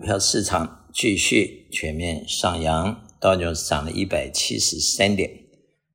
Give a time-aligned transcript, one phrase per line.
[0.00, 5.30] 票市场继续全面上扬，道琼斯涨了一百七十三点，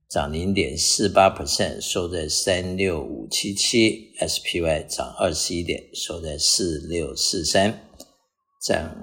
[0.10, 7.90] 涨零点四八 percent，收在三六五七七；SPY 涨二十一点，收在四六四三，
[8.62, 8.96] 站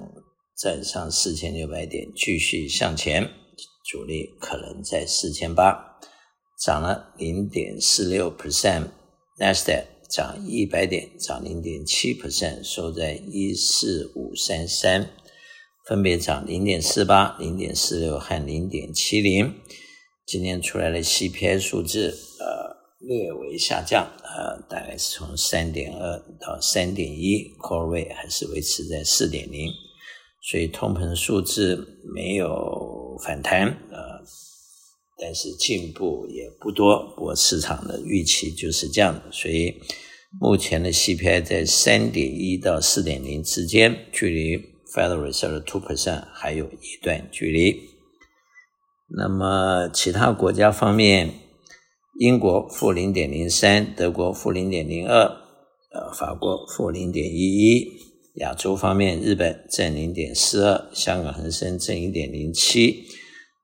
[0.57, 3.29] 站上四千六百点，继续向前，
[3.85, 5.99] 主力可能在四千八，
[6.65, 9.92] 涨了零点四六 percent，NASDAQ。
[10.13, 15.09] 涨一百点，涨零点七 percent，收在一四五三三，
[15.87, 19.55] 分别涨零点四八、零点四六和零点七零。
[20.27, 29.71] 今天出来的 CPI 数字，呃，略微下降，呃，大概是从三点二到三点一，Core 位还是维持在四点零，
[30.43, 34.21] 所以通膨数字没有反弹，呃，
[35.19, 37.03] 但是进步也不多。
[37.15, 39.73] 不过市场的预期就是这样的，所以。
[40.39, 44.57] 目前的 CPI 在三点一到四点零之间，距离
[44.93, 47.79] Federal Reserve two percent 还有一段距离。
[49.15, 51.33] 那么其他国家方面，
[52.19, 55.23] 英国负零点零三，德国负零点零二，
[55.93, 57.87] 呃，法国负零点一一。
[58.37, 63.03] 亚洲方面，日本正零点四二，香港恒生正一点零七，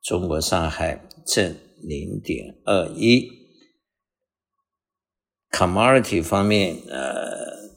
[0.04, 3.39] 中国上海正零点二一。
[5.52, 7.70] Commodity 方面，呃，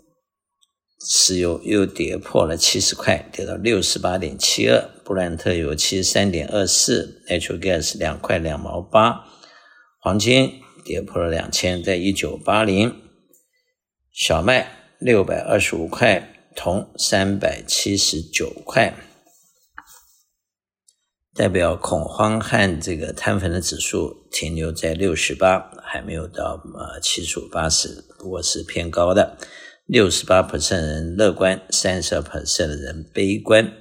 [1.09, 4.89] 石油又跌破了七十块，跌到六十八点七二。
[5.05, 9.25] 布兰特油七十三点二四，Natural Gas 两块两毛八。
[10.01, 12.95] 黄金跌破了两千，在一九八零。
[14.13, 18.95] 小麦六百二十五块，铜三百七十九块。
[21.35, 29.39] 代表恐慌和这个贪粉的指数停留在六十八，还没有到呃七十五八十，不过是偏高的。
[29.87, 33.73] 六十八 percent 人乐观，三十二 percent 的人悲观。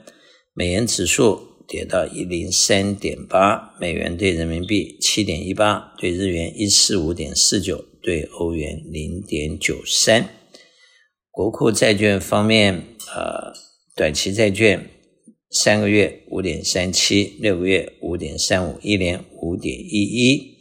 [0.54, 10.30] 美元指数跌到一零三点八，美元兑人民币七点一八，兑日元一四五点四九，兑欧元零点九三。
[11.30, 13.54] 国库债券方面，呃，
[13.96, 14.90] 短期债券。
[15.52, 20.58] 三个月五点三七，六个月五点三五，一年五点一一。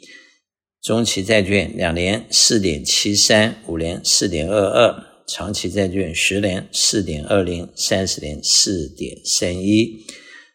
[0.83, 10.05] 中期债券两年四点七三，五年四点二二，长期债券十年四点二零，三十年四点三一，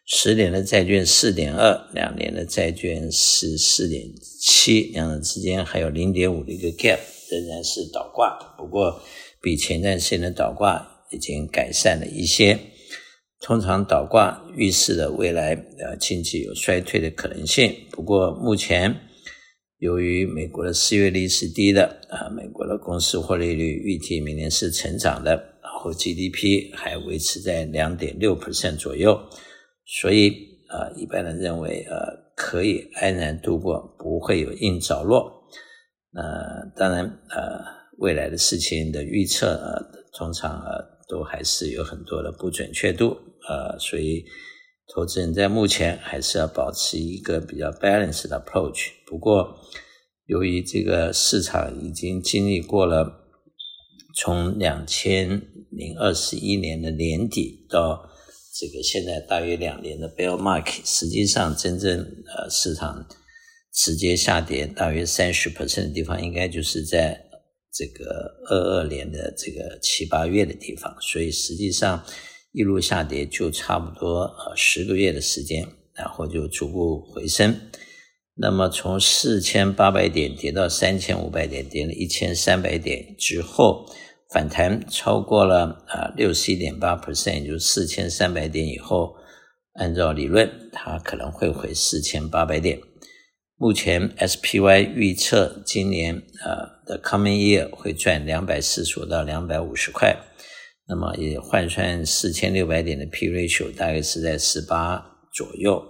[0.04, 4.04] 十年的债券四点二，两年的债券是四点
[4.42, 6.98] 七，两者之间还有零点五的一个 gap，
[7.30, 9.00] 仍然是倒挂，不过
[9.40, 12.58] 比前段时间的倒挂已经改善了一些。
[13.46, 17.72] 通常倒挂预示了未来呃经济有衰退的可能性。
[17.92, 18.92] 不过目前
[19.78, 25.30] 由于美国的失业率是低的啊，美国的公司获利率预计明年是成长的，
[25.62, 29.16] 然后 GDP 还维持在两点六 percent 左右，
[30.00, 30.30] 所以
[30.68, 31.94] 啊，一般人认为呃
[32.34, 35.18] 可以安然度过，不会有硬着陆。
[36.14, 37.62] 呃，当然呃
[37.98, 39.80] 未来的事情的预测呃
[40.18, 40.95] 通常呃。
[41.08, 43.16] 都还是有很多的不准确度，
[43.48, 44.24] 呃，所以
[44.92, 48.88] 投资人在目前还是要保持一个比较 balanced 的 approach。
[49.06, 49.56] 不过，
[50.26, 53.30] 由于这个市场已经经历过了
[54.16, 55.28] 从两千
[55.70, 58.08] 零二十一年的年底到
[58.58, 61.98] 这个现在大约两年的 bear market，实际上真正
[62.36, 63.06] 呃市场
[63.72, 67.25] 直接下跌大约三十 percent 的地方，应该就是在。
[67.76, 72.02] 这个二二年的这个七八月的地方，所以实际上
[72.52, 77.54] 一路下跌就差不多呃十个月的时间，然后就逐步回升。
[78.34, 83.86] 那么从四千八百点跌到三千五百点，跌了一千三百点之后，
[84.30, 89.14] 反弹超过了啊六十一点八 percent，也就是四千三百点以后，
[89.74, 92.78] 按照理论它可能会回四千八百点。
[93.56, 100.16] 目前 SPY 预测今年呃的 coming year 会赚两百四十五到两百五十块，
[100.88, 105.82] 那么也换算四千六百点的 P ratio 大概是在十八左右。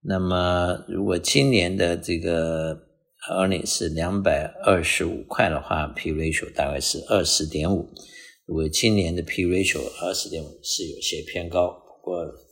[0.00, 2.76] 那么如果今年的这个
[3.30, 7.88] earning 是两百二十五块的话，P ratio 大概是二十点五。
[8.46, 12.43] 如果今年的 P ratio 二十点五是有些偏高，不过。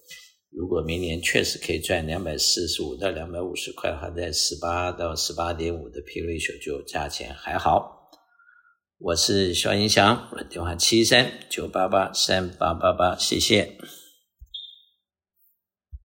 [0.55, 8.11] 如果明年确实可以赚两百四十五到两百五十块的话，在十八到十八点五的 P ratio 就价钱还好。
[8.99, 13.79] 我是肖英祥，我的电话七三九八八三八八八，谢谢。